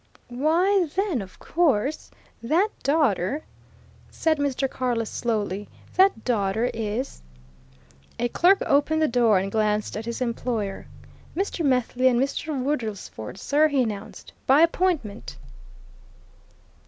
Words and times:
"Why, 0.29 0.89
then, 0.95 1.21
of 1.21 1.37
course, 1.37 2.09
that 2.41 2.69
daughter," 2.81 3.43
said 4.09 4.39
Mr. 4.39 4.67
Carless 4.67 5.11
slowly, 5.11 5.69
"that 5.95 6.23
daughter 6.25 6.71
is" 6.73 7.21
A 8.19 8.27
clerk 8.29 8.63
opened 8.65 9.03
the 9.03 9.07
door 9.07 9.37
and 9.37 9.51
glanced 9.51 9.95
at 9.95 10.05
his 10.07 10.19
employer. 10.19 10.87
"Mr. 11.37 11.63
Methley 11.63 12.07
and 12.07 12.19
Mr. 12.19 12.59
Woodlesford, 12.59 13.37
sir," 13.37 13.67
he 13.67 13.83
announced. 13.83 14.33
"By 14.47 14.61
appointment." 14.61 15.37